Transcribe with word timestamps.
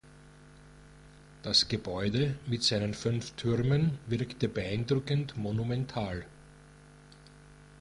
Das 1.43 1.67
Gebäude 1.67 2.33
mit 2.47 2.63
seinen 2.63 2.95
fünf 2.95 3.33
Türmen 3.35 3.99
wirkte 4.07 4.47
beeindruckend 4.49 5.37
monumental. 5.37 6.25